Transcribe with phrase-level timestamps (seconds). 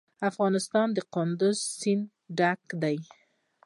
[0.29, 2.05] افغانستان له کندز سیند
[2.37, 2.97] ډک دی.